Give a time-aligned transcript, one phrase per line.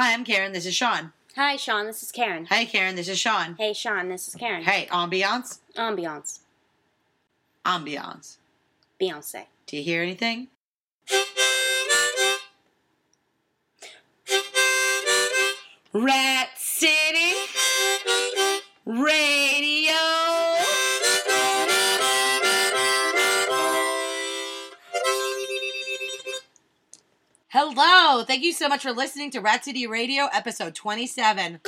[0.00, 0.52] Hi, I'm Karen.
[0.52, 1.12] This is Sean.
[1.34, 1.86] Hi, Sean.
[1.86, 2.46] This is Karen.
[2.46, 2.94] Hi, Karen.
[2.94, 3.56] This is Sean.
[3.58, 4.08] Hey, Sean.
[4.08, 4.62] This is Karen.
[4.62, 5.58] Hey, ambiance?
[5.74, 6.38] Ambiance.
[7.64, 8.36] Ambiance.
[9.00, 9.46] Beyonce.
[9.66, 10.46] Do you hear anything?
[15.92, 17.34] Rat City
[18.86, 19.57] Radio.
[27.60, 28.22] Hello.
[28.22, 31.58] Thank you so much for listening to Rat City Radio, episode 27.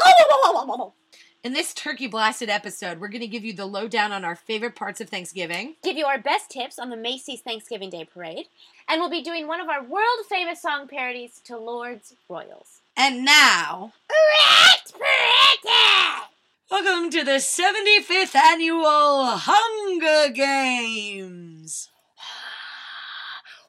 [1.42, 4.77] In this turkey blasted episode, we're going to give you the lowdown on our favorite
[4.77, 5.74] parts of Thanksgiving.
[5.83, 8.47] Give you our best tips on the Macy's Thanksgiving Day Parade.
[8.88, 12.83] And we'll be doing one of our world famous song parodies to Lorde's Royals.
[12.97, 16.28] And now, Rat Parade!
[16.70, 21.88] welcome to the 75th annual Hunger Games.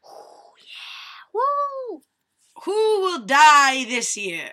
[0.05, 1.33] Ooh, yeah.
[1.33, 2.03] Woo!
[2.65, 4.51] Who will die this year?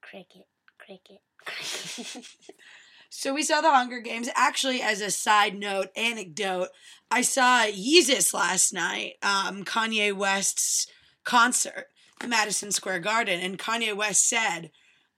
[0.00, 0.46] Cricket,
[0.78, 2.26] cricket, cricket.
[3.14, 4.30] So we saw the Hunger Games.
[4.34, 6.68] Actually, as a side note, anecdote,
[7.10, 10.86] I saw Yeezus last night, um, Kanye West's
[11.22, 11.88] concert
[12.22, 14.70] at Madison Square Garden, and Kanye West said,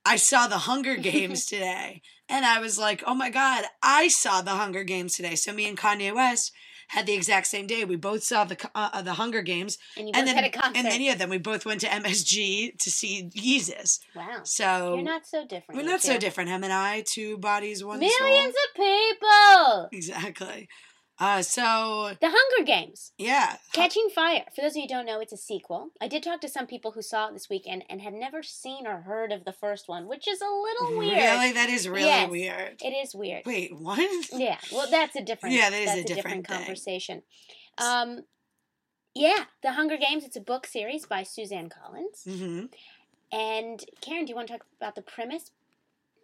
[0.05, 2.01] I saw the Hunger Games today.
[2.27, 5.35] And I was like, oh my God, I saw the Hunger Games today.
[5.35, 6.51] So me and Kanye West
[6.89, 7.83] had the exact same day.
[7.85, 10.45] We both saw the uh, uh, the Hunger Games, and you both and then had
[10.45, 10.77] a concert.
[10.77, 13.99] and then yeah, then we both went to MSG to see Yeezus.
[14.15, 14.41] wow.
[14.43, 15.81] So You're not so different.
[15.81, 16.49] we're not so different.
[16.49, 18.47] Him and I, two bodies, one Millions soul.
[18.47, 19.89] of people!
[19.91, 20.67] Exactly.
[21.17, 23.13] Uh, so The Hunger Games.
[23.17, 24.43] yeah, Catching Fire.
[24.53, 25.91] For those of you who don't know, it's a sequel.
[26.01, 28.85] I did talk to some people who saw it this weekend and had never seen
[28.85, 31.15] or heard of the first one, which is a little weird.
[31.17, 32.29] really, that is really Yes.
[32.29, 32.81] weird.
[32.83, 33.43] It is weird.
[33.45, 34.25] Wait, what?
[34.33, 34.57] Yeah.
[34.73, 35.55] Well, that's a different.
[35.55, 36.57] Yeah, that is that's a different thing.
[36.57, 37.21] conversation.
[37.77, 38.25] Um,
[39.13, 40.25] yeah, The Hunger Games.
[40.25, 42.23] It's a book series by Suzanne Collins.
[42.27, 42.65] hmm
[43.31, 45.51] And Karen, do you want to talk about the premise?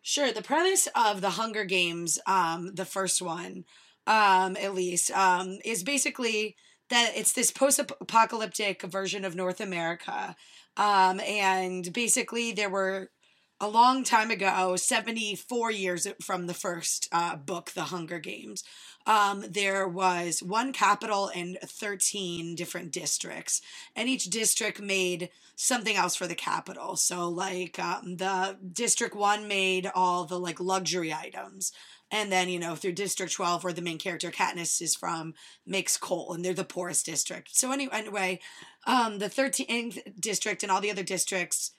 [0.01, 0.33] Sure.
[0.33, 3.63] The premise of the Hunger Games, um, the first one,
[4.07, 6.55] um, at least, um, is basically
[6.89, 10.35] that it's this post-apocalyptic version of North America,
[10.77, 13.09] um, and basically there were
[13.61, 18.63] a long time ago, 74 years from the first uh, book, The Hunger Games,
[19.05, 23.61] um, there was one capital and 13 different districts.
[23.95, 26.95] And each district made something else for the capital.
[26.95, 31.71] So, like, um, the District 1 made all the, like, luxury items.
[32.11, 35.33] And then, you know, through District 12, where the main character Katniss is from,
[35.65, 37.55] makes coal, and they're the poorest district.
[37.55, 38.39] So, anyway, anyway
[38.85, 41.71] um, the 13th district and all the other districts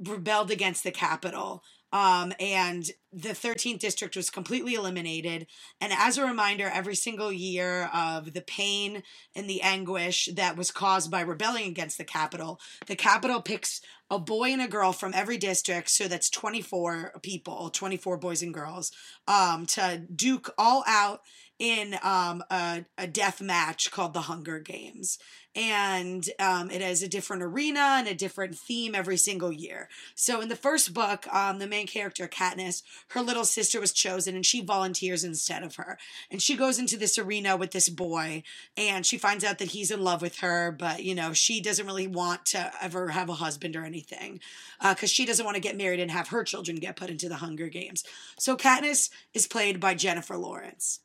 [0.00, 1.62] rebelled against the capital.
[1.90, 5.46] Um, and the 13th district was completely eliminated.
[5.80, 9.02] And as a reminder, every single year of the pain
[9.34, 13.80] and the anguish that was caused by rebelling against the capital, the capital picks
[14.10, 15.90] a boy and a girl from every district.
[15.90, 18.90] So that's 24 people, 24 boys and girls,
[19.26, 21.20] um, to duke all out
[21.58, 25.18] in um, a, a death match called the Hunger Games.
[25.56, 29.88] And um, it has a different arena and a different theme every single year.
[30.14, 34.36] So in the first book, um, the main character, Katniss, her little sister was chosen
[34.36, 35.98] and she volunteers instead of her.
[36.30, 38.44] And she goes into this arena with this boy
[38.76, 41.86] and she finds out that he's in love with her, but you know, she doesn't
[41.86, 44.38] really want to ever have a husband or anything
[44.80, 47.36] because she doesn't want to get married and have her children get put into the
[47.36, 48.04] Hunger Games.
[48.38, 51.00] So Katniss is played by Jennifer Lawrence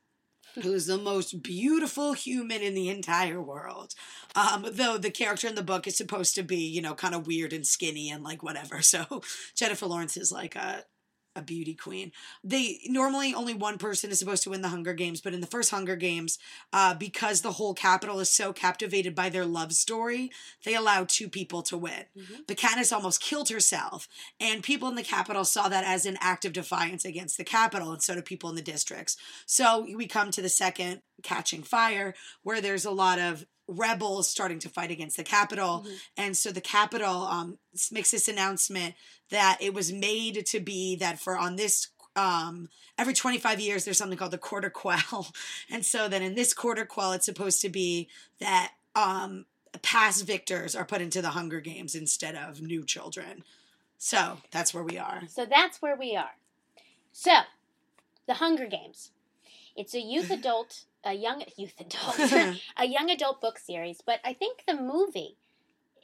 [0.62, 3.94] who's the most beautiful human in the entire world.
[4.36, 7.28] Um, though the character in the book is supposed to be, you know, kind of
[7.28, 8.82] weird and skinny and like whatever.
[8.94, 9.24] So
[9.56, 10.84] Jennifer Lawrence is like a
[11.36, 12.12] a beauty queen.
[12.44, 15.48] They normally only one person is supposed to win the Hunger Games, but in the
[15.48, 16.38] first Hunger Games,
[16.72, 20.32] uh, because the whole capital is so captivated by their love story,
[20.64, 22.06] they allow two people to win.
[22.18, 22.46] Mhm.
[22.48, 24.08] But Katniss almost killed herself,
[24.40, 27.92] and people in the capital saw that as an act of defiance against the capital,
[27.92, 29.18] and so do people in the districts.
[29.46, 32.14] So we come to the second Catching Fire,
[32.44, 35.98] where there's a lot of rebels starting to fight against the capital Mhm.
[36.18, 37.58] and so the capital um,
[37.92, 38.96] makes this announcement
[39.30, 43.98] that it was made to be that for on this um, every 25 years there's
[43.98, 45.32] something called the quarter quell
[45.70, 48.08] and so then in this quarter quell it's supposed to be
[48.40, 49.46] that um,
[49.82, 53.44] past victors are put into the hunger games instead of new children
[53.98, 56.36] so that's where we are So that's where we are.
[57.14, 57.42] So,
[58.26, 59.12] The Hunger Games.
[59.78, 62.20] It's a youth adult, a young youth adult,
[62.78, 65.38] a young adult book series, but I think the movie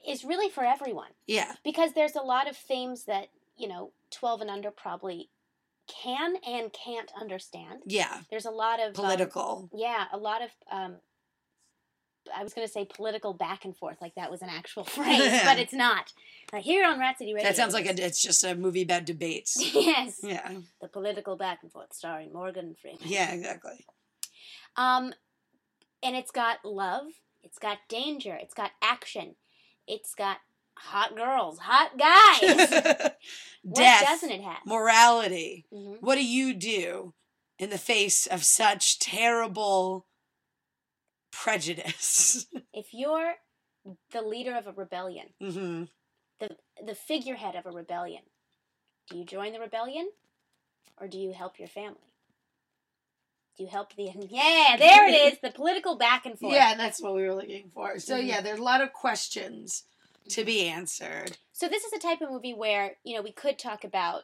[0.07, 4.41] is really for everyone yeah because there's a lot of themes that, you know, 12
[4.41, 5.29] and under probably
[5.87, 7.81] can and can't understand.
[7.85, 10.95] yeah There's a lot of um, political yeah, a lot of um,
[12.35, 15.41] I was going to say political back and forth, like that was an actual phrase,
[15.43, 16.13] but it's not.
[16.53, 17.47] Like here on Rat City Radio.
[17.49, 19.57] That sounds like a, it's just a movie about debates.
[19.73, 20.57] yes, Yeah.
[20.81, 23.01] the political back and forth, starring Morgan Freeman.
[23.03, 23.85] Yeah, exactly.
[24.79, 25.13] Um,
[26.01, 27.03] and it's got love,
[27.43, 29.35] it's got danger, it's got action,
[29.85, 30.37] it's got
[30.77, 32.71] hot girls, hot guys.
[33.63, 34.65] what Death, doesn't it have?
[34.65, 35.65] morality.
[35.71, 37.13] hmm What do you do
[37.59, 40.07] in the face of such terrible
[41.31, 42.45] prejudice?
[42.71, 43.33] If you're
[44.11, 45.85] the leader of a rebellion, hmm
[46.39, 46.55] the
[46.85, 48.21] the figurehead of a rebellion,
[49.09, 50.09] do you join the rebellion,
[51.01, 51.97] or do you help your family?
[53.59, 54.09] You help the?
[54.29, 55.39] Yeah, there it is.
[55.41, 56.53] The political back and forth.
[56.53, 57.99] Yeah, that's what we were looking for.
[57.99, 58.27] So Mhm.
[58.27, 59.83] yeah, there's a lot of questions
[60.29, 61.37] to be answered.
[61.51, 64.23] So this is a type of movie where you know we could talk about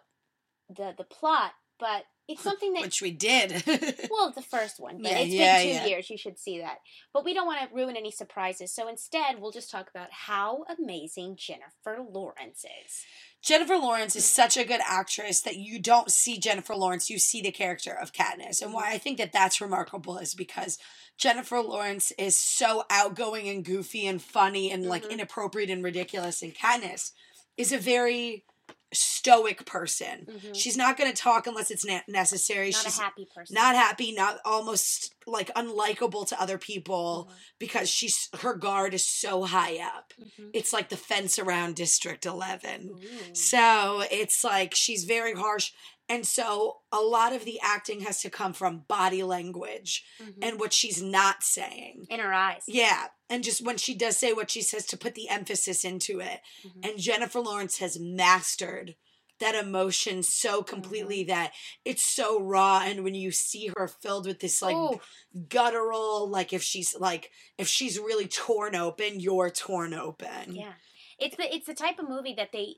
[0.70, 3.63] the the plot, but it's something that Which we did.
[4.10, 5.86] well, the first one, but Yeah, it's yeah, been two yeah.
[5.86, 6.10] years.
[6.10, 6.77] You should see that.
[7.13, 10.66] But we don't want to ruin any surprises, so instead we'll just talk about how
[10.80, 13.06] amazing Jennifer Lawrence is.
[13.44, 17.42] Jennifer Lawrence is such a good actress that you don't see Jennifer Lawrence, you see
[17.42, 18.62] the character of Katniss.
[18.62, 20.80] And why I think that that's remarkable is because
[21.18, 25.12] Jennifer Lawrence is so outgoing and goofy and funny and like Mhm.
[25.12, 26.42] inappropriate and ridiculous.
[26.42, 27.12] And Katniss
[27.56, 28.45] is a very
[28.94, 30.26] stoic person.
[30.30, 30.56] Mhm.
[30.56, 32.70] She's not going to talk unless it's ne- necessary.
[32.70, 33.54] Not She's a happy person.
[33.54, 39.44] not happy, not almost like unlikable to other people because she's her guard is so
[39.44, 40.14] high up.
[40.22, 40.52] Mhm.
[40.54, 42.92] It's like the fence around District 11.
[42.94, 43.36] Ooh.
[43.36, 45.72] So it's like she's very harsh.
[46.07, 50.36] And so a lot of the acting has to come from body language Mhm.
[50.42, 52.06] and what she's not saying.
[52.10, 52.63] in her eyes.
[52.68, 53.07] Yeah.
[53.30, 56.42] And just when she does say what she says to put the emphasis into it.
[56.63, 56.90] Mhm.
[56.90, 58.96] And Jennifer Lawrence has mastered
[59.40, 61.30] that emotion so completely Mm-hmm.
[61.30, 61.54] that
[61.84, 62.81] it's so raw.
[62.86, 65.01] And when you see her filled with this like Ooh.
[65.50, 70.56] guttural, like if she's like, if she's really torn open, you're torn open.
[70.56, 70.74] Yeah,
[71.19, 72.75] it's the it's the type of movie that they,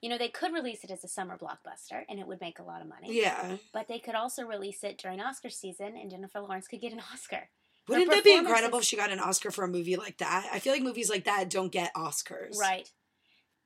[0.00, 2.62] you know, they could release it as a summer blockbuster and it would make a
[2.62, 3.20] lot of money.
[3.20, 3.56] Yeah.
[3.72, 7.02] But they could also release it during Oscar season and Jennifer Lawrence could get an
[7.12, 7.48] Oscar.
[7.88, 10.48] Wouldn't that be incredible if she got an Oscar for a movie like that?
[10.52, 12.58] I feel like movies like that don't get Oscars.
[12.58, 12.88] Right.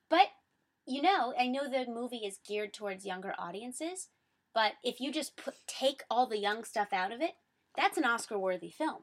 [0.09, 0.29] But
[0.87, 4.09] you know, I know the movie is geared towards younger audiences,
[4.55, 7.33] but if you just put take all the young stuff out of it,
[7.77, 9.03] that's an Oscar-worthy film.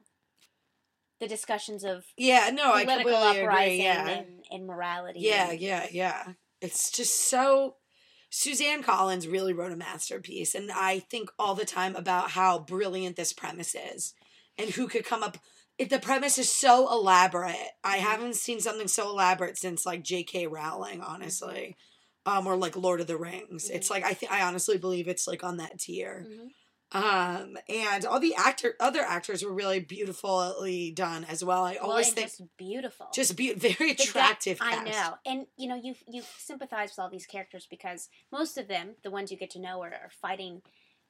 [1.20, 3.84] The discussions of Yeah, no, I political completely uprising agree.
[3.84, 4.08] Yeah.
[4.08, 5.20] and, and morality.
[5.20, 6.24] Yeah, and- yeah, yeah.
[6.60, 7.76] It's just so
[8.30, 13.16] Suzanne Collins really wrote a masterpiece and I think all the time about how brilliant
[13.16, 14.14] this premise is
[14.56, 15.38] and who could come up
[15.78, 17.56] it, the premise is so elaborate.
[17.82, 20.46] I haven't seen something so elaborate since like J.K.
[20.46, 21.74] Rowling, honestly.
[22.26, 23.70] Um, or like Lord of the Rings.
[23.70, 23.90] It's Mhm.
[23.90, 26.26] like I think I honestly believe it's like on that tier.
[26.28, 26.48] Mhm.
[26.92, 31.64] Um, and all the actor, other actors were really beautifully done as well.
[31.64, 33.06] I always and think just beautiful.
[33.14, 34.58] just be very attractive.
[34.60, 38.66] I know, and you know, you you sympathize with all these characters because most of
[38.66, 40.62] them, the ones you get to know, are, are fighting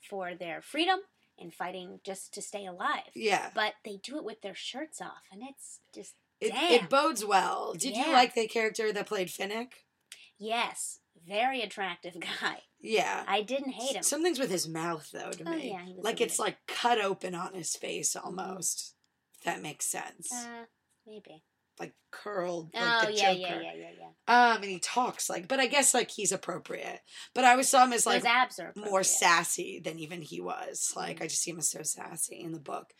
[0.08, 0.98] for their freedom
[1.38, 3.10] and fighting just to stay alive.
[3.14, 7.24] Yeah, But they do it with their shirts off, and it's just it, it bodes
[7.24, 7.72] well.
[7.72, 9.68] Did you like the character that played Finnick?
[10.38, 12.58] yes, very attractive guy.
[12.80, 13.24] Yeah.
[13.28, 14.02] I didn't hate him.
[14.02, 15.70] Something's with his mouth though to Oh, me.
[15.70, 18.94] yeah, he was like it's like cut open on his face almost.
[19.38, 20.32] If that makes sense.
[20.32, 20.64] Uh,
[21.06, 21.42] maybe.
[21.78, 23.38] like curled like oh the yeah, Joker.
[23.40, 23.90] yeah, yeah, yeah,
[24.28, 24.50] yeah.
[24.52, 27.00] Um and he talks like but I guess like he's appropriate.
[27.34, 30.40] But I always saw him as like Those abs are more sassy than even he
[30.40, 30.92] was.
[30.96, 31.22] Like Mhm.
[31.22, 32.92] I just see him as so sassy in the book.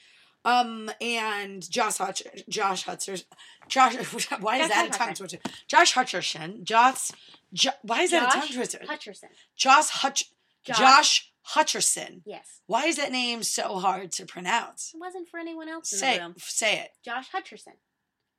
[0.45, 3.23] Um and Josh Hutch Josh Hutcher
[3.69, 3.95] Josh
[4.41, 5.17] why is that a tongue Hutcherson.
[5.19, 5.39] twister?
[5.69, 6.63] Josh Hutcherson.
[6.65, 7.11] Josh
[7.53, 8.79] jo, why is that a tongue Josh twister?
[8.79, 9.29] Hutcherson.
[9.57, 10.25] Josh Hutch
[10.65, 10.79] Josh.
[10.79, 12.23] Josh Hutcherson.
[12.27, 12.61] Yes.
[12.67, 14.93] Why is that name so hard to pronounce?
[14.95, 16.35] It wasn't for anyone else in Say the room.
[16.39, 16.91] say it.
[17.05, 17.75] Josh Hutcherson.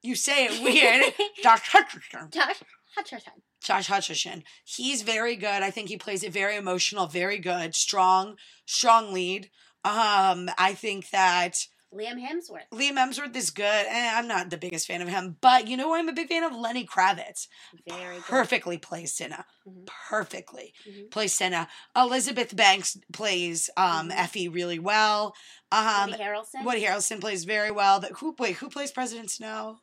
[0.02, 1.14] You say it weird.
[1.44, 2.32] Josh Hutcherson.
[2.32, 2.62] Josh
[2.98, 3.42] Hutcherson.
[3.64, 4.44] Josh Hutcherson.
[4.64, 5.62] He's very good.
[5.64, 9.50] I think he plays it very emotional, very good, strong, strong lead.
[9.84, 12.70] Um, I think that Liam Hemsworth.
[12.72, 13.64] Liam Hemsworth is good.
[13.66, 16.44] Eh, I'm not the biggest fan of him, but you know I'm a big fan
[16.44, 16.54] of?
[16.56, 17.48] Lenny Kravitz.
[17.88, 18.24] Very good.
[18.26, 19.46] Perfectly plays Cinna.
[19.68, 19.86] Mhm.
[19.88, 21.12] Perfectly Mhm.
[21.12, 21.68] plays Cinna.
[21.96, 24.16] Elizabeth Banks plays um Mhm.
[24.18, 25.36] Effie really well.
[25.72, 26.64] Um, Woody Harrelson.
[26.64, 28.00] Woody Harrelson plays very well.
[28.00, 29.80] That who wait who plays President Snow?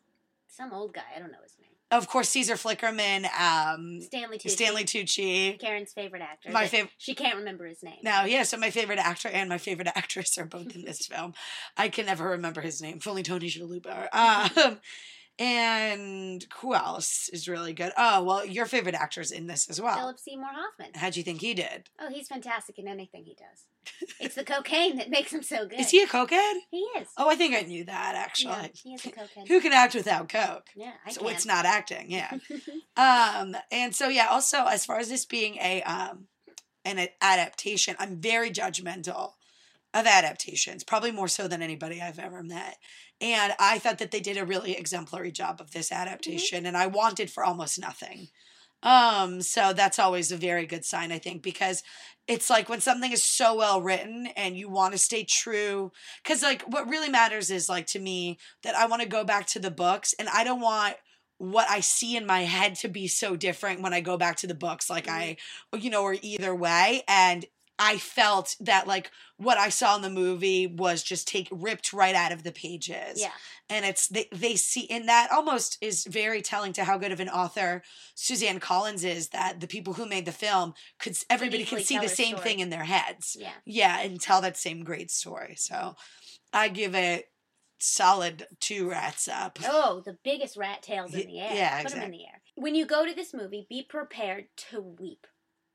[0.49, 1.03] Some old guy.
[1.15, 1.58] I don't know his name.
[1.91, 3.25] Of course, Caesar Flickerman.
[3.41, 4.51] Um, Stanley Tucci.
[4.51, 5.59] Stanley Tucci.
[5.59, 6.51] Karen's favorite actor.
[6.51, 7.97] My but fav- She can't remember his name.
[8.03, 11.33] Now, yeah, so my favorite actor and my favorite actress are both in this film.
[11.77, 12.99] I can never remember his name.
[12.99, 13.87] If only Tony Shalhoub.
[14.67, 14.79] Um,
[15.39, 17.93] And who else is really good?
[17.97, 19.97] Oh, well, your favorite actor's in this as well.
[19.97, 20.91] Philip Seymour Hoffman.
[20.97, 21.89] How'd you think he did?
[22.01, 24.09] Oh, he's fantastic in anything he does.
[24.21, 25.79] It's the cocaine that makes him so good.
[25.79, 26.55] Is he a cokehead?
[26.71, 27.09] He is.
[27.17, 28.53] Oh, I think I knew that actually.
[28.53, 29.47] yeah, he is a cokehead.
[29.49, 30.67] Who can act without coke?
[30.75, 31.31] yeah, I so can.
[31.31, 32.37] it's not acting, yeah.
[32.97, 34.27] um, and so yeah.
[34.31, 36.27] Also, as far as this being a um,
[36.85, 39.35] an adaptation, I'm very judgmental
[39.99, 40.85] of adaptations.
[40.85, 42.77] Probably more so than anybody I've ever met.
[43.21, 46.87] And I thought that they did a really exemplary job of this adaptation, and I
[46.87, 48.29] wanted for almost nothing.
[48.83, 51.83] Um, so that's always a very good sign, I think, because
[52.29, 55.91] it's like when something is so well written and you want to stay true.
[56.23, 59.47] Because, like, what really matters is, like, to me, that I want to go back
[59.49, 60.95] to the books and I don't want
[61.39, 64.47] what I see in my head to be so different when I go back to
[64.47, 64.89] the books.
[64.89, 65.39] Like, I,
[65.77, 67.03] you know, or either way.
[67.09, 67.47] And
[67.79, 72.15] I felt that, like, what I saw in the movie was just take ripped right
[72.15, 73.31] out of the pages yeah.
[73.71, 77.21] and it's they, they see and that almost is very telling to how good of
[77.21, 77.83] an author
[78.17, 81.99] suzanne collins is that the people who made the film could everybody can easily see
[82.05, 82.43] the same story.
[82.43, 83.53] thing in their heads Yeah.
[83.65, 85.95] yeah and tell that same great story so
[86.53, 87.27] i give it
[87.79, 91.55] solid two rats up Oh, the biggest rat tails in the air.
[91.55, 92.41] yeah, Put them in the air.
[92.57, 95.29] When you go to this movie, be prepared to weep.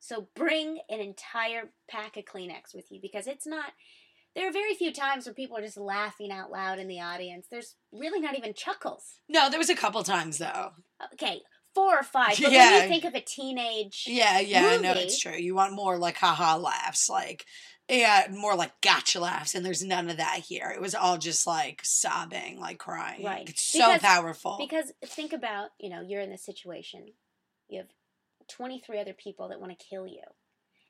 [0.05, 3.71] So bring an entire pack of Kleenex with you because it's not.
[4.35, 7.45] There are very few times where people are just laughing out loud in the audience.
[7.49, 9.19] There's really not even chuckles.
[9.29, 10.71] no there was a couple times though
[11.13, 11.41] Okay,
[11.73, 12.31] four or five.
[12.37, 12.81] But when Yeah.
[12.83, 16.17] you think of a teenage, yeah yeah i know it's true you want more like
[16.17, 17.45] haha laughs like
[17.87, 21.45] yeah more like gotcha laughs and there's none of that here it was all just
[21.47, 23.47] like sobbing like crying Right.
[23.49, 27.05] it's so Because- powerful Because think about, you know, you're in this situation.
[27.69, 27.87] You have
[28.49, 30.21] 23 other people that want to kill you.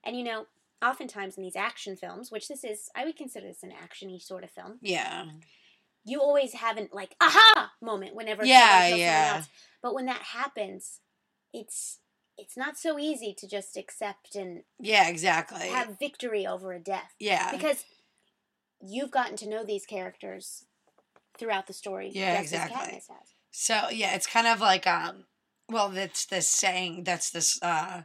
[0.04, 0.46] And, you know,
[0.84, 4.44] oftentimes in these action films, which this is, I would consider this an actiony sort
[4.44, 5.26] of film, yeah
[6.06, 9.26] you always have an, like, aha moment whenever Yeah, yeah.
[9.26, 9.50] someone else.
[9.82, 11.00] But when that happens,
[11.54, 12.00] it's
[12.38, 15.68] it's not so easy to just accept and Yeah, exactly.
[15.70, 17.14] have victory over a death.
[17.20, 17.52] yeah.
[17.52, 17.86] Because
[18.82, 20.66] you've gotten to know these characters
[21.38, 22.10] throughout the story.
[22.12, 23.02] Yeah, exactly.
[23.52, 25.26] So yeah, it's kind of like um
[25.70, 28.02] well that's this saying that's this uh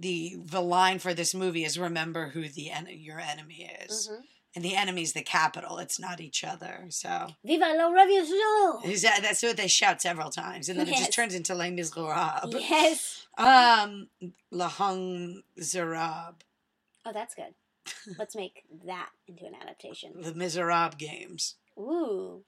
[0.00, 4.08] the the line for this movie is remember who the en- your enemy is.
[4.10, 4.20] Mhm.
[4.56, 6.86] And the enemy's the capital, it's not each other.
[6.90, 8.90] So Viva la revolution!
[8.92, 11.70] is that, that's what they shout several times and then it just turns into Les
[11.72, 12.54] Miserables.
[12.54, 13.26] Yes.
[13.36, 14.08] Um
[14.50, 16.34] La Hung Zerab.
[17.04, 17.54] Oh, that's good.
[18.18, 20.22] Let's make that into an adaptation.
[20.22, 21.56] The Miserables games.
[21.78, 22.44] Ooh.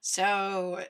[0.00, 0.84] So,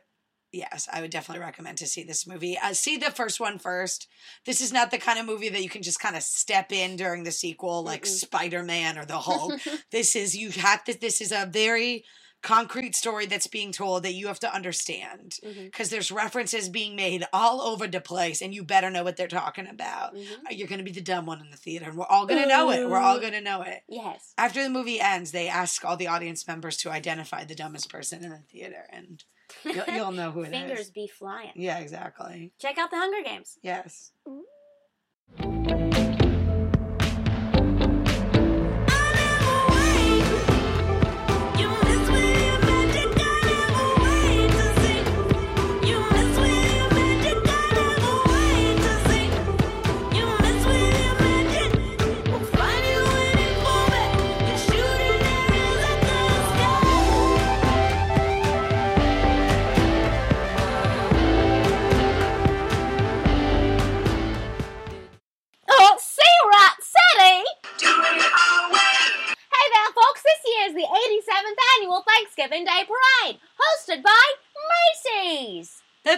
[0.52, 2.59] yes, I would definitely recommend to see this movie.
[2.59, 4.09] Uh, see the first one first.
[4.47, 6.97] This is not the kind of movie that you can just kind of step in
[6.97, 8.07] during the sequel, like Mm-mm.
[8.09, 9.61] Spider Man or the Hulk.
[9.92, 10.99] this is you have to.
[10.99, 12.04] This is a very
[12.42, 17.23] concrete story that's being told that you have to understand because there's references being made
[17.35, 20.14] all over the place, and you better know what they're talking about.
[20.14, 20.25] mhm.
[20.50, 22.49] You're going to be the dumb one in the theater, and we're all going to
[22.49, 22.88] know it.
[22.88, 23.83] We're all going to know it.
[23.88, 24.33] Yes.
[24.38, 28.25] After the movie ends, they ask all the audience members to identify the dumbest person
[28.25, 29.23] in the theater, and
[29.64, 30.52] you'll, you'll know who it is.
[30.52, 31.52] Fingers be flying.
[31.54, 32.52] Yeah, exactly.
[32.59, 33.59] Check out the Hunger Games.
[33.62, 34.12] Yes.
[34.26, 34.42] Oh,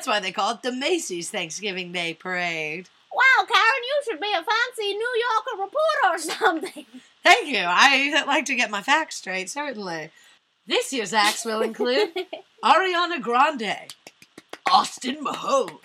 [0.03, 2.89] That's why they call it the Macy's Thanksgiving Day Parade.
[3.15, 6.87] Wow, Karen, you should be a fancy New Yorker reporter or something.
[7.23, 7.63] Thank you.
[7.65, 10.11] I like to get my facts straight, certainly.
[10.67, 12.09] This year's acts will include
[12.65, 13.77] Ariana Grande,
[14.69, 15.79] Austin Mahone,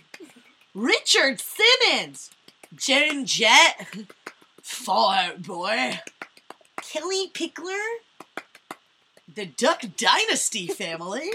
[0.74, 2.32] Richard Simmons,
[2.76, 3.88] Joan Jett,
[4.64, 6.00] Fall Out Boy,
[6.82, 8.00] Kellie Pickler,
[9.32, 11.30] the Duck Dynasty family,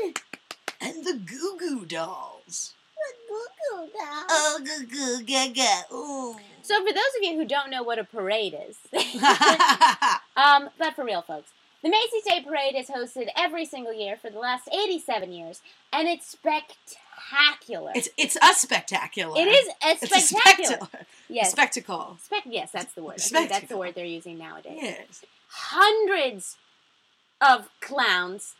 [0.82, 2.74] and the Goo Goo Dolls.
[2.96, 4.24] The goo Goo Dolls.
[4.30, 6.36] Oh, goo goo gaga, ooh.
[6.62, 8.76] So, for those of you who don't know what a parade is,
[10.36, 11.50] um, but for real, folks,
[11.82, 15.60] the Macy's Day Parade is hosted every single year for the last 87 years,
[15.92, 17.90] and it's spectacular.
[17.96, 19.36] it's it's a spectacular.
[19.36, 20.76] it is a It's a spectacular.
[20.76, 20.88] spectacle.
[21.28, 22.16] yes, Spectacle.
[22.22, 23.18] Spec- yes, that's the word.
[23.18, 24.78] That's the word they're using nowadays.
[24.80, 25.24] Yes.
[25.48, 26.56] Hundreds
[27.40, 28.54] of clowns,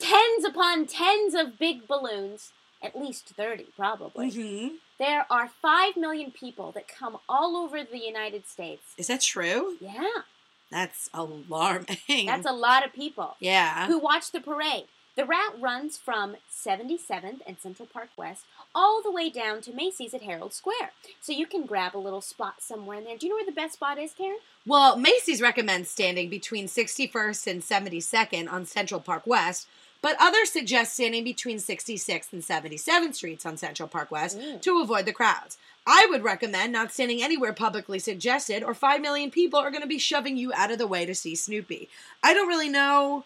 [0.00, 4.30] tens upon tens of big balloons, at least 30, probably.
[4.30, 8.82] hmm There are 5 million people that come all over the United States.
[8.96, 9.76] Is that true?
[9.80, 10.22] Yeah,
[10.70, 12.26] That's alarming.
[12.26, 13.86] that's a lot of people yeah.
[13.86, 14.84] who watch the parade.
[15.16, 20.12] The route runs from 77th and Central Park West all the way down to Macy's
[20.12, 20.90] at Herald Square.
[21.22, 23.16] So you can grab a little spot somewhere in there.
[23.16, 24.36] Do you know where the best spot is, Karen?
[24.66, 29.66] Well, Macy's recommends standing between 61st and 72nd on Central Park West,
[30.06, 34.62] but others suggest standing between 66th and 77th Streets on Central Park West Mm.
[34.62, 35.58] to avoid the crowds.
[35.84, 39.88] I would recommend not standing anywhere publicly suggested, or 5 million people are going to
[39.88, 41.88] be shoving you out of the way to see Snoopy.
[42.22, 43.24] I don't really know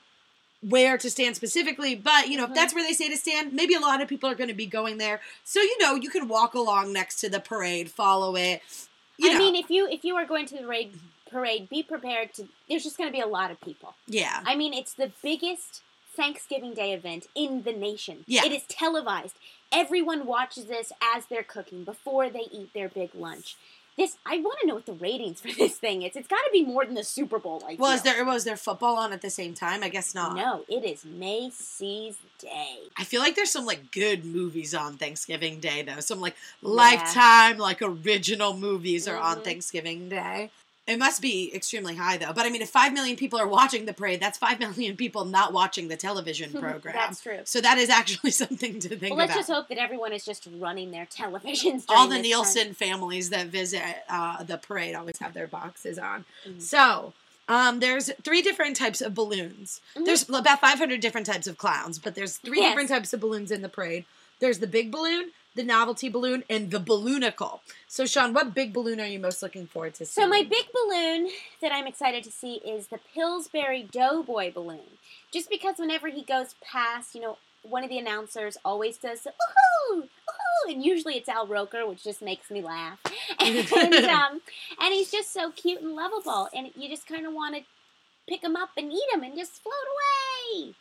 [0.62, 2.54] where to stand specifically, but you know, if Mhm.
[2.54, 4.64] that's where they say to stand, maybe a lot of people are going to be
[4.64, 5.20] going there.
[5.44, 8.62] So, you know, you can walk along next to the parade, follow it.
[9.18, 10.98] You I know, mean, if you if you are going to the parade,
[11.30, 12.48] parade, be prepared to.
[12.70, 13.96] There's just going to be a lot of people.
[14.06, 14.42] yeah.
[14.46, 15.82] I mean, it's the biggest
[16.14, 18.24] Thanksgiving Day event in the nation.
[18.26, 18.44] Yeah.
[18.44, 19.36] It is televised.
[19.72, 23.56] Everyone watches this as they're cooking before they eat their big lunch.
[23.96, 26.16] This I want to know what the ratings for this thing is.
[26.16, 27.62] It's got to be more than the Super Bowl.
[27.68, 29.82] I Well, is there was there football on at the same time?
[29.82, 30.36] I guess not.
[30.36, 32.78] No, it is Macy's Day.
[32.96, 36.00] I feel like there's some like good movies on Thanksgiving Day though.
[36.00, 39.44] Some like lifetime like original movies are on Mhm.
[39.44, 40.50] Thanksgiving Day.
[40.86, 42.32] It must be extremely high though.
[42.32, 45.24] But I mean if 5 million people are watching the parade, that's 5 million people
[45.24, 46.94] not watching the television program.
[46.94, 47.40] That's true.
[47.44, 49.38] so that is actually something to think Well, let's about.
[49.38, 51.84] just hope that everyone is just running their televisions.
[51.88, 52.22] All the this time.
[52.22, 56.24] Nielsen families that visit uh, the parade always have their boxes on.
[56.48, 56.60] Mhm.
[56.60, 57.12] So,
[57.48, 59.80] um, there's three different types of balloons.
[59.96, 60.06] Mhm.
[60.06, 62.70] There's about 500 different types of clowns, but there's three Yes.
[62.70, 64.04] different types of balloons in the parade.
[64.40, 67.60] There's the big balloon, the novelty balloon, and the balloonicle.
[67.88, 70.26] So, Sean, what big balloon are you most looking forward to seeing?
[70.26, 71.30] So my big balloon
[71.60, 74.98] that I'm excited to see is the Pillsbury Doughboy balloon.
[75.32, 80.08] Just because whenever he goes past, you know, one of the announcers always does woohoo,
[80.68, 82.98] and usually it's Al Roker, which just makes me laugh.
[83.40, 84.40] And um,
[84.80, 87.62] and he's just so cute and lovable, and you just kind of want to
[88.28, 89.74] pick him up and eat him and just float
[90.54, 90.74] away.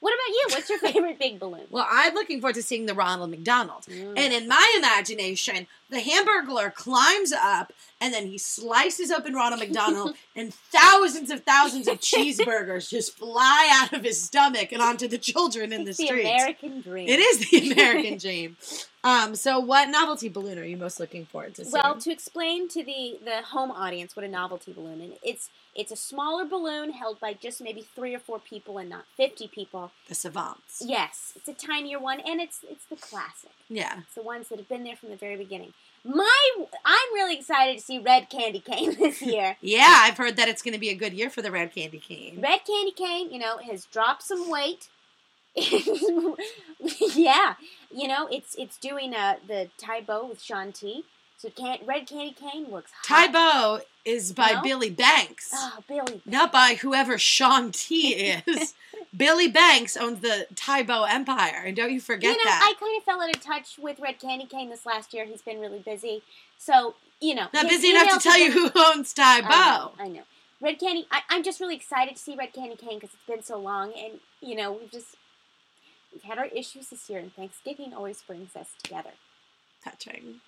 [0.00, 0.46] What about you?
[0.50, 1.66] What's your favorite big balloon?
[1.70, 3.82] Well, I'm looking forward to seeing the Ronald McDonald.
[3.82, 4.18] Mm.
[4.18, 10.14] And in my imagination, the Hamburglar climbs up and then he slices open Ronald McDonald
[10.36, 15.18] and thousands of thousands of cheeseburgers just fly out of his stomach and onto the
[15.18, 16.28] children in it's the the streets.
[16.30, 17.08] American dream.
[17.08, 18.56] It is the American dream.
[19.02, 21.72] Um, so what novelty balloon are you most looking forward to seeing?
[21.82, 25.90] Well, to explain to the the home audience what a novelty balloon is, it's it's
[25.92, 29.90] a smaller balloon held by just maybe three or four people and not fifty people.
[30.08, 30.82] the savants.
[30.84, 33.52] Yes, it's a tinier one, and it's it's the classic.
[33.70, 34.00] Yeah.
[34.00, 35.72] It's the ones that have been there from the very beginning.
[36.04, 36.50] My,
[36.84, 39.56] I'm really excited to see Red Candy Cane this year.
[39.60, 41.98] Yeah, I've heard that it's going to be a good year for the red candy
[41.98, 42.40] cane.
[42.40, 44.88] Red Candy Cane, you know, has dropped some weight.
[45.56, 47.54] yeah,
[47.92, 51.04] you know, it's it's doing uh, the Tae Bo with Shaun T.
[51.40, 53.26] So can Red Candy Cane looks hot.
[53.28, 54.62] Tae Bo is by No?
[54.62, 56.20] Billy Banks, Oh, Billy.
[56.26, 58.12] not by whoever Shaun T
[58.46, 58.74] is.
[59.16, 62.60] Billy Banks owns the Tae Bo Empire, and don't you forget you know, that.
[62.76, 65.24] I kind of fell out of touch with Red Candy Cane this last year.
[65.24, 66.22] He's been really busy.
[66.58, 67.46] So, you know.
[67.54, 69.46] Not his busy enough emails to tell have you been- who owns Tae Bo.
[69.48, 69.92] I know.
[69.98, 70.22] I know.
[70.60, 73.42] Red Candy, I, I'm just really excited to see Red Candy Cane because it's been
[73.42, 73.94] so long.
[73.98, 75.16] And, you know, we've just.
[76.12, 79.12] We've had our issues this year, and Thanksgiving always brings us together.
[79.82, 80.40] Touching.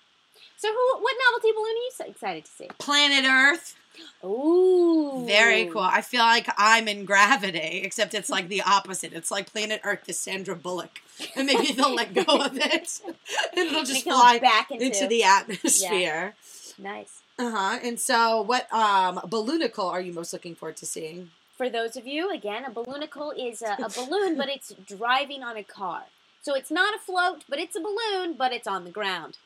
[0.57, 1.01] So, who?
[1.01, 2.67] What novelty balloon are you so excited to see?
[2.77, 3.75] Planet Earth.
[4.23, 5.81] Ooh, Very cool.
[5.81, 9.13] I feel like I'm in gravity, except it's like the opposite.
[9.13, 11.01] It's like Planet Earth, the Sandra Bullock.
[11.35, 13.01] And maybe they'll let go of it.
[13.55, 16.33] And it'll just fly back into, into the atmosphere.
[16.79, 17.21] nice.
[17.37, 17.79] Uh-huh.
[17.83, 21.29] And so what um balloonicle are you most looking forward to seeing?
[21.55, 25.55] For those of you, again, a balloonicle is a, a balloon, but it's driving on
[25.55, 26.05] a car.
[26.41, 29.37] So it's not a float, but it's a balloon, but it's on the ground.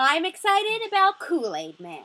[0.00, 2.04] I'm excited about Kool Aid Man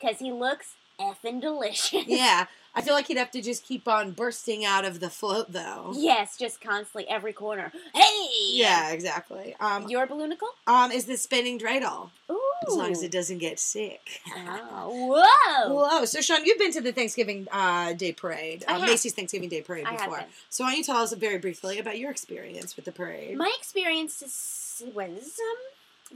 [0.00, 2.04] because he looks effing delicious.
[2.08, 2.46] Yeah.
[2.74, 5.92] I feel like he'd have to just keep on bursting out of the float though.
[5.94, 7.72] yes, just constantly every corner.
[7.94, 8.26] Hey.
[8.50, 9.54] Yeah, exactly.
[9.60, 10.50] Um Your balloonicle?
[10.66, 12.10] um is the spinning dreidel.
[12.30, 12.40] Ooh.
[12.66, 14.20] As long as it doesn't get sick.
[14.36, 15.74] Oh, whoa.
[15.74, 16.04] Whoa!
[16.04, 18.80] So Sean, you've been to the Thanksgiving uh, Day Parade, uh.
[18.80, 20.24] Macy's Thanksgiving Day Parade before.
[20.50, 23.36] So why don't you tell us very briefly about your experience with the parade?
[23.36, 25.56] My experience is, was um,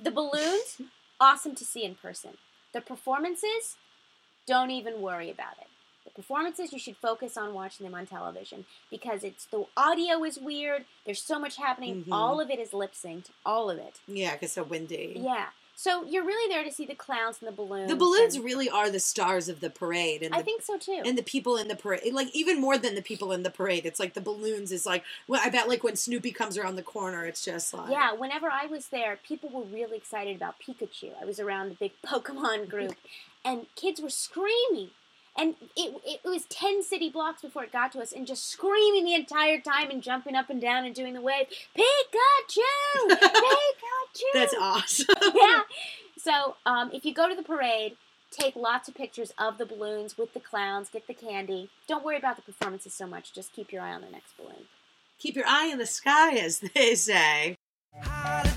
[0.00, 0.80] the balloons,
[1.20, 2.32] awesome to see in person.
[2.72, 3.76] The performances,
[4.46, 5.66] don't even worry about it.
[6.04, 10.38] The performances, you should focus on watching them on television because it's the audio is
[10.38, 10.84] weird.
[11.04, 12.04] There's so much happening.
[12.04, 12.12] Mhm.
[12.12, 13.30] All of it is lip synced.
[13.46, 14.00] All of it.
[14.08, 15.14] yeah, because it's so windy.
[15.16, 15.50] Yeah.
[15.82, 17.90] So you're really there to see the clowns and the balloons.
[17.90, 20.78] The balloons and- really are the stars of the parade, and I the, think so
[20.78, 21.02] too.
[21.04, 23.84] and the people in the parade, like even more than the people in the parade.
[23.84, 25.02] It's like the balloons is like.
[25.26, 28.48] Well, I bet like when Snoopy comes around the corner, it's just like yeah, whenever
[28.48, 31.20] I was there, people were really excited about Pikachu.
[31.20, 32.94] I was around the big Pokemon group,
[33.44, 34.90] and kids were screaming.
[35.36, 39.04] And it, it was 10 city blocks before it got to us, and just screaming
[39.04, 43.08] the entire time and jumping up and down and doing the wave Pikachu!
[43.08, 44.22] Pikachu!
[44.34, 45.06] That's awesome.
[45.34, 45.60] yeah.
[46.18, 47.96] So um, if you go to the parade,
[48.30, 51.70] take lots of pictures of the balloons with the clowns, get the candy.
[51.88, 53.32] Don't worry about the performances so much.
[53.32, 54.66] Just keep your eye on the next balloon.
[55.18, 57.56] Keep your eye in the sky, as they say.
[58.02, 58.51] Holiday,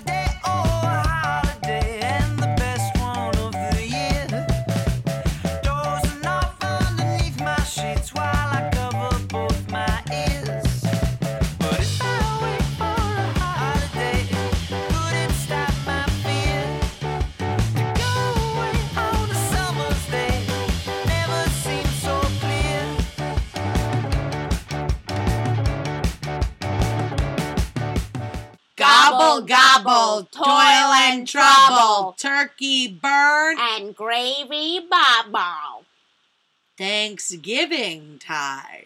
[30.23, 35.85] toil and trouble, turkey burn, And gravy bobble.
[36.77, 38.85] Thanksgiving time.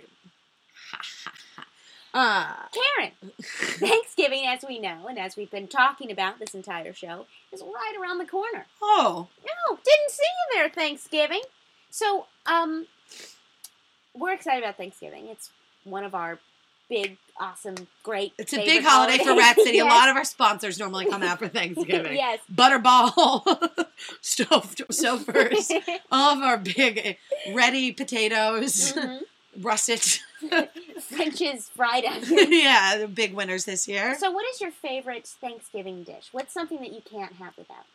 [2.13, 3.12] uh, Karen,
[3.42, 7.96] Thanksgiving, as we know, and as we've been talking about this entire show, is right
[8.00, 8.65] around the corner.
[8.82, 11.42] oh, No, didn't see you there Thanksgiving.
[11.92, 12.86] So, um,
[14.15, 15.26] we're excited about Thanksgiving.
[15.28, 15.50] It's
[15.84, 16.39] one of our
[16.89, 18.34] big, awesome, great.
[18.38, 19.36] it's a big holiday for.
[19.36, 19.80] Rat City.
[19.80, 22.13] A lot of our sponsors normally come out for Thanksgiving.
[22.15, 22.39] yes.
[22.54, 23.43] Butterball,
[24.21, 25.71] stove, Stouffer's,
[26.12, 27.17] all of our big
[27.54, 29.21] ready potatoes, Mhm.
[29.62, 30.21] russet.
[31.02, 32.52] French's fried onion.
[32.52, 34.15] yeah, the big winners this year.
[34.19, 36.30] So, what is your favorite Thanksgiving dish?
[36.32, 37.86] What's something that you can't have without?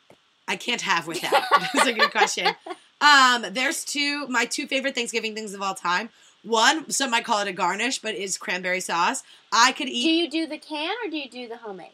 [0.46, 1.42] I can't have without.
[1.72, 2.48] That's a good question.
[3.00, 6.10] Um, there's two my two favorite Thanksgiving things of all time.
[6.44, 9.22] One, some might call it a garnish, but is cranberry sauce.
[9.50, 10.02] I could eat.
[10.02, 11.92] Do you do the can or do you do the homemade?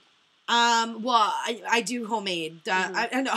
[0.48, 2.68] Um, well, I, I do homemade.
[2.68, 2.94] Uh, Mhm.
[2.96, 3.36] I, I know.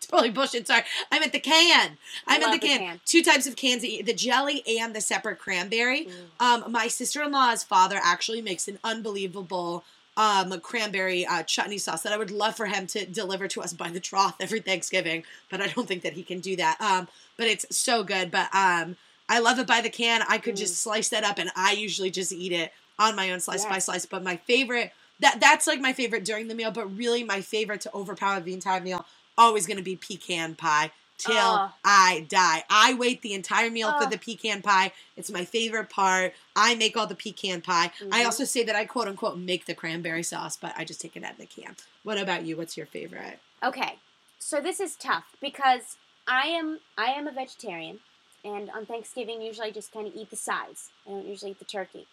[0.00, 0.66] Totally bullshit.
[0.66, 0.82] Sorry,
[1.12, 1.98] I meant the can.
[2.26, 2.78] I, I meant the love the can.
[2.78, 3.00] can.
[3.04, 6.08] Two types of cans: the the jelly and the separate cranberry.
[6.40, 6.64] Mm.
[6.64, 9.84] Um, my sister in law's father actually makes an unbelievable
[10.16, 13.72] um cranberry uh, chutney sauce that I would love for him to deliver to us
[13.72, 16.80] by the trough every Thanksgiving, but I don't think that he can do that.
[16.80, 18.30] Um, but it's so good.
[18.32, 18.96] But um,
[19.30, 20.22] I love it by the can.
[20.28, 23.40] I could just slice that up, and I usually just eat it on my own,
[23.40, 24.04] slice by slice.
[24.04, 27.80] But my favorite that that's like my favorite during the meal, but really my favorite
[27.82, 29.06] to overpower the entire meal
[29.38, 31.70] always going to be pecan pie till Oh.
[31.84, 32.64] I die.
[32.70, 34.02] I wait the entire meal Oh.
[34.02, 34.92] for the pecan pie.
[35.16, 36.34] It's my favorite part.
[36.56, 37.92] I make all the pecan pie.
[38.10, 38.24] I Mhm.
[38.24, 41.22] also say that I quote unquote make the cranberry sauce, but I just take it
[41.24, 41.76] out of the can.
[42.02, 42.56] What about you?
[42.56, 43.38] What's your favorite?
[43.62, 43.98] Okay,
[44.38, 48.00] so this is tough because I am I am a vegetarian,
[48.44, 50.90] and on Thanksgiving usually I just kind of eat the sides.
[51.06, 52.06] I don't usually eat the turkey.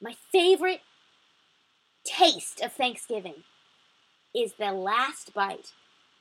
[0.00, 0.80] My favorite
[2.04, 3.44] taste of Thanksgiving
[4.34, 5.72] is the last bite,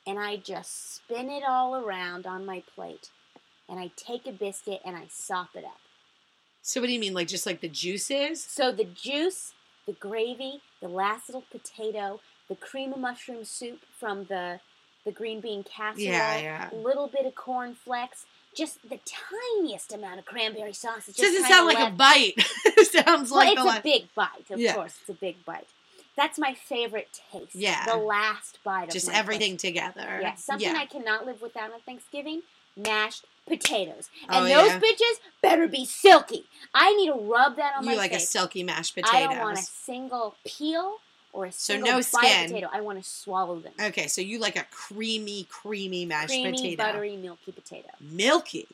[0.05, 3.09] and I just spin it all around on my plate,
[3.69, 5.79] and I take a biscuit and I sop it up.
[6.61, 8.43] So what do you mean, like just like the juices?
[8.43, 9.53] So the juice,
[9.87, 14.59] the gravy, the last little potato, the cream of mushroom soup from the
[15.03, 16.69] the green bean casserole, Yeah, yeah.
[16.71, 21.05] a little bit of corn flakes, just the tiniest amount of cranberry sauce.
[21.05, 22.33] Just Doesn't sound like a left- bite.
[22.65, 24.73] it sounds Well, like it's a a big bite, of Yeah.
[24.75, 24.95] course.
[25.01, 25.67] It's a big bite.
[26.17, 27.55] That's my favorite taste.
[27.55, 27.85] Yeah.
[27.85, 30.19] the last bite of Just everything together.
[30.21, 30.79] Yes, something yeah.
[30.79, 32.41] I cannot live without on Thanksgiving:
[32.75, 34.79] mashed potatoes, Oh, and those yeah.
[34.79, 36.45] bitches better be silky.
[36.73, 39.15] I need to rub that on you my like a silky mashed potato.
[39.17, 40.97] I don't want a single peel
[41.33, 42.47] or a So no skin.
[42.49, 42.69] potato.
[42.71, 43.73] I want to swallow them.
[43.81, 46.83] Okay, so you like a creamy, creamy mashed Creamy, potato.
[46.83, 47.89] buttery, milky potato.
[47.99, 48.67] Milky.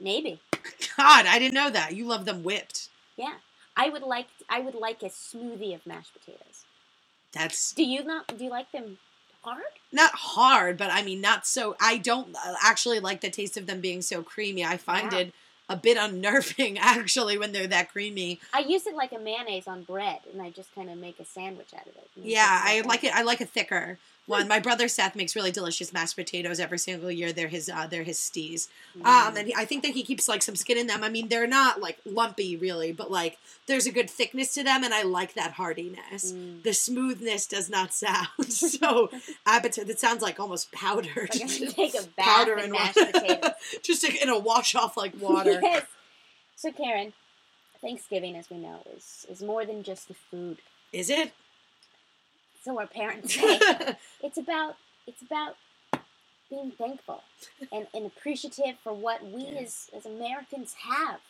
[0.00, 0.40] Maybe.
[0.96, 1.94] God, I didn't know that.
[1.94, 2.88] You love them whipped.
[3.16, 3.34] Yeah.
[3.76, 6.64] I would like I would like a smoothie of mashed potatoes.
[7.32, 8.98] That's Do you not do you like them
[9.42, 9.62] hard?
[9.90, 11.76] not hard, but I mean, not so.
[11.80, 14.64] I don't uh, actually like the taste of them being so creamy.
[14.64, 15.18] I find Wow.
[15.20, 15.34] it
[15.72, 18.40] a bit unnerving, actually, when they're that creamy.
[18.52, 21.24] I use it like a mayonnaise on bread and I just kind of make a
[21.24, 22.08] sandwich out of it.
[22.16, 23.14] Yeah, I like it.
[23.14, 24.46] I like a thicker one.
[24.48, 27.32] My brother Seth makes really delicious mashed potatoes every single year.
[27.32, 27.68] They're his.
[27.68, 28.68] Uh, they're his stees.
[28.96, 29.02] Um,
[29.34, 29.38] Mm.
[29.38, 31.02] and he, I think that he keeps like some skin in them.
[31.02, 34.84] I mean, they're not like lumpy really, but like there's a good thickness to them,
[34.84, 36.32] and I like that hardiness.
[36.32, 36.62] Mm.
[36.62, 39.10] The smoothness does not sound so
[39.46, 39.88] appetite.
[39.90, 41.08] It sounds like almost powder.
[41.16, 43.52] Like take a bath powder and mashed potatoes.
[43.82, 45.58] Just in a wash off like water.
[45.62, 45.86] yes.
[46.56, 47.12] So Karen,
[47.80, 50.58] Thanksgiving, as we know, is is more than just the food.
[50.92, 51.32] Is it?
[52.64, 53.58] So our parents say
[54.22, 55.56] it's about it's about
[56.48, 57.22] being thankful
[57.72, 61.20] and, and appreciative for what we as, as Americans have.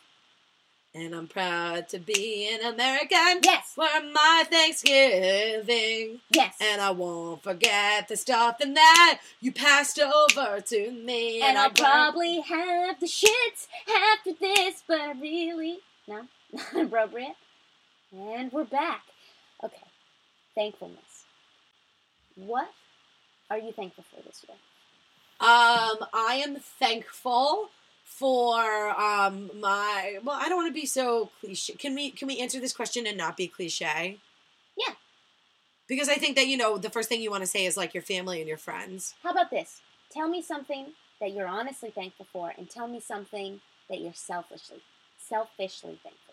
[0.95, 3.39] And I'm proud to be an American.
[3.43, 3.71] Yes.
[3.73, 6.19] For my Thanksgiving.
[6.29, 6.55] Yes.
[6.61, 11.41] And I won't forget the stuff and that you passed over to me.
[11.41, 13.67] And I I'll burnt- probably have the shits
[14.13, 16.23] after this, but really no,
[16.73, 17.35] not appropriate.
[18.15, 19.01] And we're back.
[19.63, 19.87] Okay,
[20.53, 21.12] thankfulness.
[22.35, 22.69] What
[23.49, 24.57] are you thankful for this year?
[25.39, 27.69] Um, I am thankful
[28.03, 31.73] for um my well, I don't want to be so cliche.
[31.73, 34.19] Can we can we answer this question and not be cliche?
[34.77, 34.93] Yeah.
[35.87, 37.93] Because I think that you know the first thing you want to say is like
[37.93, 39.15] your family and your friends.
[39.23, 39.81] How about this?
[40.11, 44.81] Tell me something that you're honestly thankful for, and tell me something that you're selfishly,
[45.17, 46.32] selfishly thankful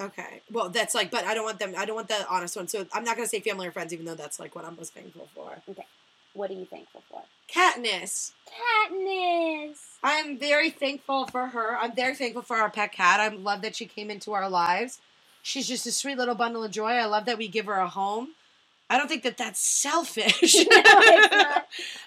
[0.00, 0.40] Okay.
[0.50, 1.74] Well, that's like, but I don't want them.
[1.76, 2.68] I don't want the honest one.
[2.68, 4.94] So I'm not gonna say family or friends, even though that's like what I'm most
[4.94, 5.58] thankful for.
[5.68, 5.86] Okay.
[6.32, 7.22] What are you thankful for?
[7.52, 8.32] Katniss.
[8.48, 9.76] Katniss.
[10.02, 11.76] I'm very thankful for her.
[11.76, 13.20] I'm very thankful for our pet cat.
[13.20, 15.00] I love that she came into our lives.
[15.42, 16.92] She's just a sweet little bundle of joy.
[16.92, 18.28] I love that we give her a home.
[18.88, 20.56] I don't think that that's selfish.
[20.70, 21.62] No,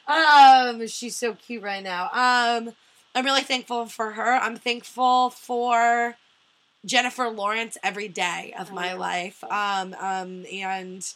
[0.14, 2.06] um, she's so cute right now.
[2.12, 2.74] Um,
[3.16, 4.34] I'm really thankful for her.
[4.34, 6.16] I'm thankful for
[6.86, 8.94] Jennifer Lawrence every day of Oh, my yeah.
[8.96, 9.44] life.
[9.46, 11.14] Um, um, and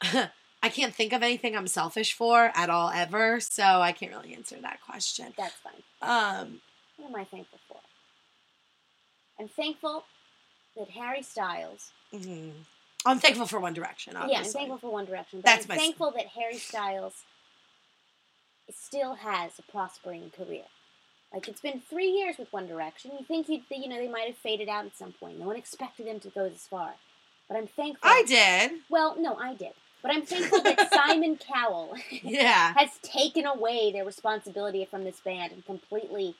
[0.62, 4.34] I can't think of anything I'm selfish for at all ever, so I can't really
[4.34, 5.32] answer that question.
[5.36, 5.82] That's fine.
[6.02, 6.60] Um,
[6.96, 7.80] What am I thankful for?
[9.40, 10.04] I'm thankful
[10.76, 11.90] that Harry Styles.
[12.12, 12.52] mhm.
[13.04, 14.14] I'm thankful for One Direction.
[14.16, 14.32] Obviously.
[14.40, 15.40] Yeah, I'm thankful for One Direction.
[15.40, 17.14] But That's I'm my- thankful that Harry Styles
[18.70, 20.64] still has a prospering career.
[21.32, 23.12] Like it's been three years with One Direction.
[23.18, 25.38] You think you you know they might have faded out at some point.
[25.38, 26.94] No one expected them to go this far.
[27.48, 28.08] But I'm thankful.
[28.08, 28.80] I did.
[28.90, 29.72] Well, no, I did.
[30.02, 32.74] But I'm thankful that Simon Cowell Yeah.
[32.76, 36.34] has taken away their responsibility from this band and completely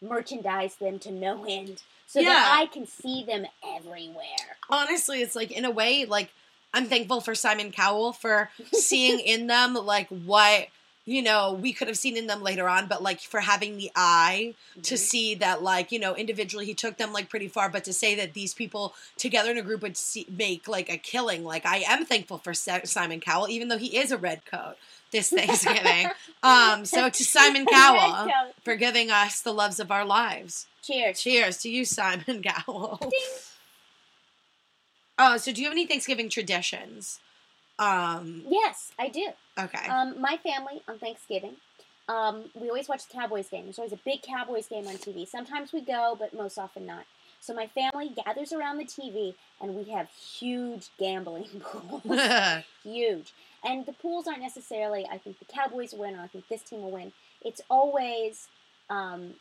[0.00, 2.28] merchandised them to no end so Yeah.
[2.30, 4.56] that I can see them everywhere.
[4.70, 6.30] honestly, it's like in a way, like
[6.72, 10.68] I'm thankful for Simon Cowell for seeing in them like what
[11.06, 13.90] you know we could have seen in them later on, but like for having the
[13.94, 14.98] eye to Mhm.
[14.98, 18.14] see that like you know individually he took them like pretty far, but to say
[18.14, 21.78] that these people together in a group would see, make like a killing, like I
[21.86, 24.76] am thankful for Simon Cowell, even though he is a red coat
[25.10, 26.08] this Thanksgiving.
[26.42, 28.30] um, so to Simon Cowell
[28.64, 30.66] for giving us the loves of our lives.
[30.82, 31.20] Cheers.
[31.22, 32.98] Cheers to you, Simon Cowell.
[33.00, 33.10] Ding.
[35.18, 37.20] Oh, so do you have any Thanksgiving traditions?
[37.78, 39.28] Um, Yes, I do.
[39.58, 39.88] okay.
[39.88, 41.56] Um, my family on Thanksgiving,
[42.08, 43.64] um, we always watch the Cowboys game.
[43.64, 45.26] There's always a big Cowboys game on TV.
[45.26, 47.04] Sometimes we go, but most often not.
[47.40, 52.02] So my family gathers around the TV, and we have huge gambling pools.
[52.82, 53.32] huge.
[53.62, 56.62] And the pools aren't necessarily, I think the Cowboys will win or I think this
[56.62, 57.12] team will win.
[57.42, 58.48] It's always
[58.90, 59.34] um,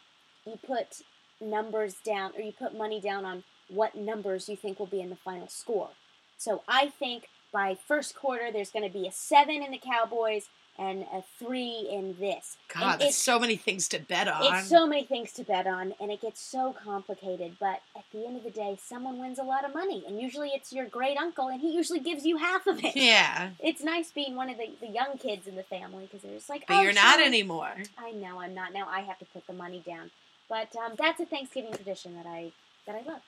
[0.46, 1.02] you put
[1.42, 5.10] numbers down or you put money down on what numbers you think will be in
[5.10, 5.90] the final score.
[6.38, 10.50] So I think by first quarter there's going to be a seven in the Cowboys
[10.78, 12.58] and a three in this.
[12.74, 14.42] God, it's, so many things to bet on.
[14.44, 17.58] it's so many things to bet on and it gets so complicated.
[17.60, 20.04] But at the end of the day, someone wins a lot of money.
[20.08, 23.52] And usually it's your great uncle and he usually gives you half of it yeah,
[23.60, 26.50] it's nice being one of the, the young kids in the family because they're just
[26.50, 27.72] like, but oh, you're not sure." anymore.
[27.98, 28.88] I know I'm not now.
[28.90, 30.10] I have to put the money down,
[30.50, 32.52] but um, that's a Thanksgiving tradition that I
[32.88, 33.22] that I love.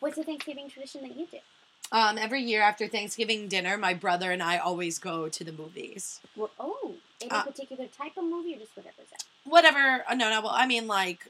[0.00, 1.38] What's a Thanksgiving tradition that you do?
[1.92, 6.20] Um, every year after Thanksgiving dinner, my brother and I always go to the movies.
[6.36, 9.24] Well, oh, any Uh, particular type of movie or just whatever's out?
[9.44, 10.04] Whatever.
[10.08, 10.40] uh, No, no.
[10.40, 11.26] Well, I mean, like,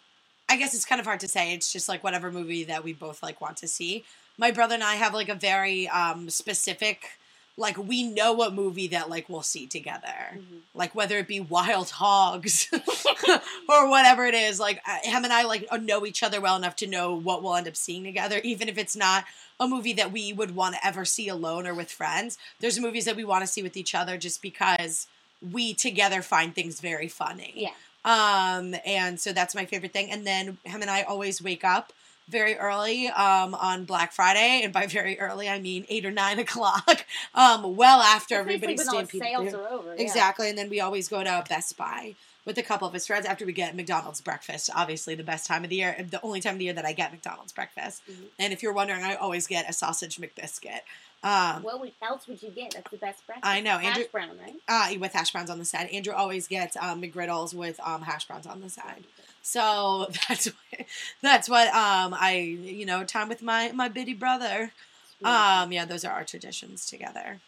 [0.49, 1.55] I guess it's kind of hard to say.
[1.55, 4.05] It's just like whatever movie that we both like want to see.
[4.37, 7.19] My brother and I have like a very um specific.
[7.57, 10.39] Like we know what movie that like we'll see together.
[10.75, 12.69] like whether it be wild hogs
[13.69, 16.77] or whatever it is like him and i like uh, know each other well enough
[16.77, 19.25] to know what we'll end up seeing together even if it's not
[19.59, 23.05] a movie that we would want to ever see alone or with friends there's movies
[23.05, 25.07] that we want to see with each other just because
[25.53, 27.71] we together find things very funny Yeah.
[28.05, 31.93] um and so that's my favorite thing and then him and i always wake up
[32.31, 36.39] very early um, on Black Friday, and by very early I mean eight or nine
[36.45, 39.95] o'clock, um, well after everybody's when all sales are over.
[39.97, 40.03] yeah.
[40.03, 42.15] Exactly, and then we always go to Best Buy
[42.47, 44.71] with a couple of his friends after we get McDonald's breakfast.
[44.75, 46.93] Obviously, the best time of the year, the only time of the year that I
[46.93, 48.03] get McDonald's breakfast.
[48.11, 48.25] Mhm.
[48.39, 50.81] And if you're wondering, I always get a sausage McBiscuit.
[51.23, 52.73] Um, What would, else would you get?
[52.73, 53.47] That's the best breakfast.
[53.47, 54.57] I know, Hash Andrew- brown, right?
[54.69, 55.89] uh, with hash browns on the side.
[55.91, 59.05] Andrew always gets um, McGriddles with um, hash browns on the side.
[59.43, 60.87] So that's what,
[61.23, 64.73] that's what um, I you know time with my my bitty brother.
[65.21, 65.63] Yeah.
[65.63, 67.41] Um, yeah, those are our traditions together.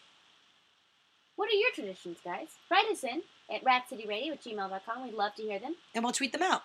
[1.37, 2.48] What are your traditions, guys?
[2.70, 5.02] Write us in at ratcityradio at gmail.com.
[5.04, 5.74] We'd love to hear them.
[5.94, 6.62] And we'll tweet them out.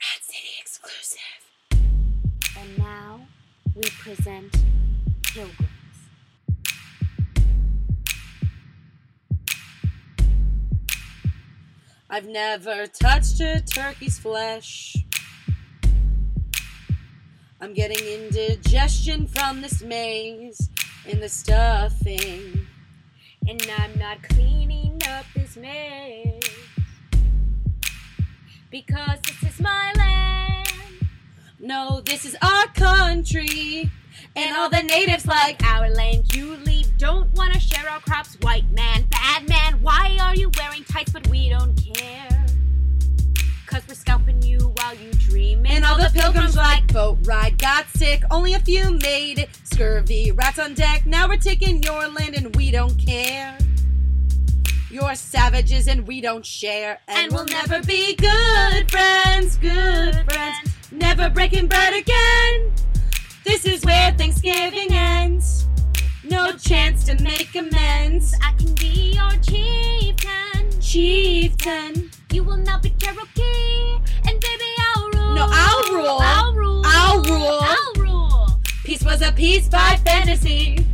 [0.00, 1.40] Rat City exclusive.
[2.58, 3.20] And now
[3.76, 4.52] we present
[5.22, 5.67] Pilgrims.
[12.10, 14.96] I've never touched a turkey's flesh.
[17.60, 20.70] I'm getting indigestion from this maize
[21.06, 22.66] in the stuffing.
[23.46, 26.42] And I'm not cleaning up this mess.
[28.70, 31.08] Because this is my land.
[31.60, 33.90] No, this is our country.
[34.36, 36.96] And all the natives like our land you leave.
[36.98, 39.82] Don't wanna share our crops, white man, bad man.
[39.82, 42.46] Why are you wearing tights but we don't care?
[43.66, 45.66] Cause we're scalping you while you dream.
[45.66, 48.22] And all the pilgrims like boat ride got sick.
[48.30, 49.50] Only a few made it.
[49.64, 51.04] Scurvy rats on deck.
[51.04, 53.58] Now we're taking your land and we don't care.
[54.90, 56.98] You're savages and we don't share.
[57.08, 60.56] And, And we'll we'll never never be good friends, good friends.
[60.90, 62.72] Never breaking bread again.
[63.48, 65.66] This is where Thanksgiving ends.
[66.22, 68.34] No chance to make amends.
[68.44, 70.80] I can be your chieftain.
[70.82, 72.10] Chieftain.
[72.30, 74.00] You will not be Cherokee.
[74.26, 75.34] And baby, I'll rule.
[75.34, 76.18] No, I'll rule.
[76.20, 76.82] I'll rule.
[76.84, 77.58] I'll rule.
[77.62, 78.60] I'll rule.
[78.84, 80.86] Peace was a piece by fantasy.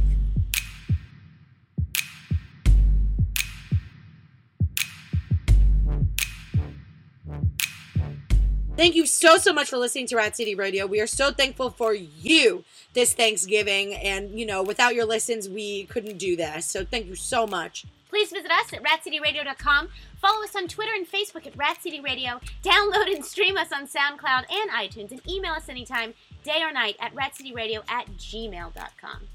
[8.76, 10.84] Thank you so, so much for listening to Rat City Radio.
[10.84, 13.94] We are so thankful for you this Thanksgiving.
[13.94, 16.66] And, you know, without your listens, we couldn't do this.
[16.66, 17.86] So thank you so much.
[18.08, 19.90] Please visit us at ratcityradio.com.
[20.20, 22.40] Follow us on Twitter and Facebook at Rat City Radio.
[22.64, 25.12] Download and stream us on SoundCloud and iTunes.
[25.12, 29.28] And email us anytime, day or night, at ratcityradio at gmail.com.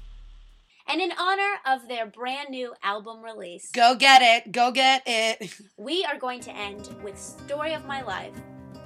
[0.86, 4.52] And in honor of their brand new album release, Go get it.
[4.52, 5.54] Go get it.
[5.78, 8.34] we are going to end with Story of My Life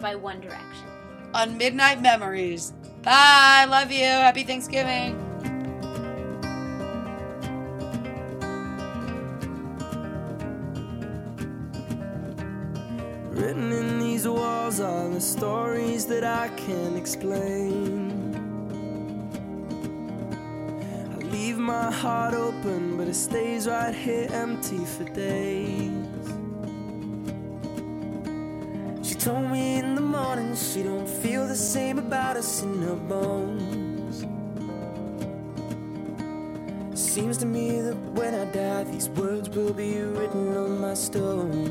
[0.04, 0.86] by One Direction.
[1.32, 2.74] On Midnight Memories.
[3.02, 3.64] Bye.
[3.66, 4.04] Love you.
[4.04, 5.16] Happy Thanksgiving.
[13.30, 18.10] Written in these walls are the stories that I can't explain.
[21.14, 26.13] I leave my heart open, but it stays right here empty for days.
[29.24, 34.26] Told me in the morning she don't feel the same about us in her bones.
[36.94, 41.64] Seems to me that when I die, these words will be written on my stone.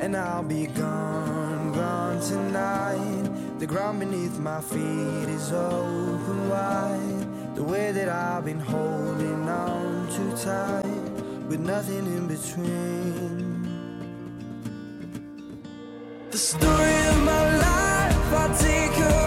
[0.00, 3.58] And I'll be gone, gone tonight.
[3.58, 7.56] The ground beneath my feet is open wide.
[7.56, 10.86] The way that I've been holding on too tight,
[11.46, 13.37] with nothing in between.
[16.38, 19.17] The story of my life, I take her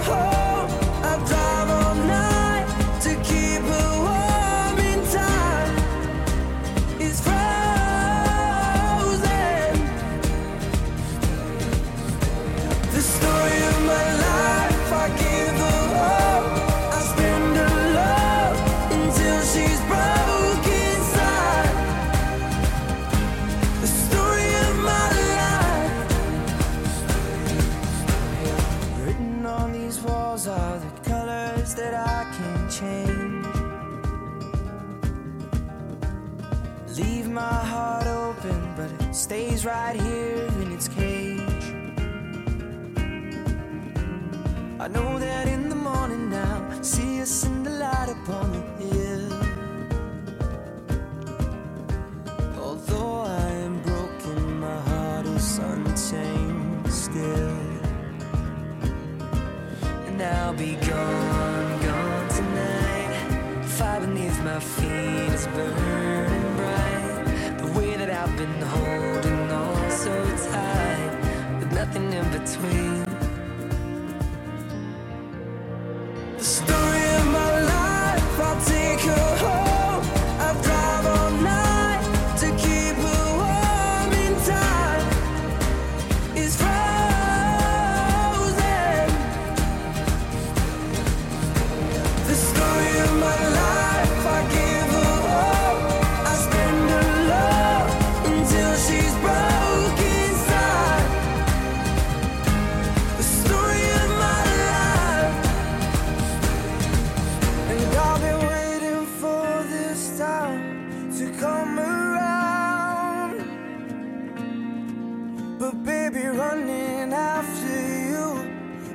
[39.32, 41.66] stays right here in its cage.
[44.78, 49.28] I know that in the morning now, see us in the light upon the hill.
[52.60, 57.58] Although I am broken, my heart is untamed still.
[60.08, 63.14] And I'll be gone, gone tonight.
[63.78, 66.01] Fire beneath my feet is burning
[72.46, 73.01] between.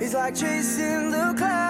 [0.07, 1.67] Is like chasing the clouds.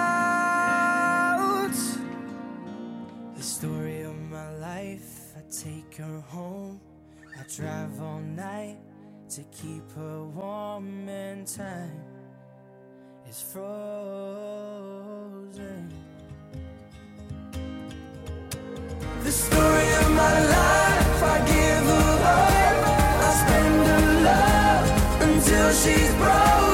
[3.35, 6.79] The story of my life, I take her home.
[7.39, 8.77] I drive all night
[9.29, 12.03] to keep her warm and time
[13.27, 13.73] is frozen.
[19.23, 22.77] The story of my life, I give her up.
[23.27, 24.87] I spend her love
[25.27, 26.66] until she's broken.